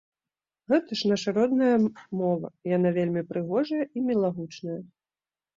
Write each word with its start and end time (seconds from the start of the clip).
Гэта 0.71 0.97
ж 1.01 1.09
нашая 1.11 1.33
родная 1.37 1.75
мова, 2.21 2.49
яна 2.77 2.95
вельмі 2.97 3.21
прыгожая 3.33 3.81
і 3.85 4.07
мілагучная. 4.11 4.79